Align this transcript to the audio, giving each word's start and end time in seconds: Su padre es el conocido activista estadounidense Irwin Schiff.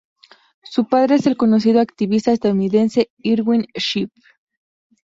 Su 0.63 0.87
padre 0.87 1.13
es 1.13 1.27
el 1.27 1.37
conocido 1.37 1.79
activista 1.79 2.31
estadounidense 2.31 3.11
Irwin 3.19 3.67
Schiff. 3.77 4.09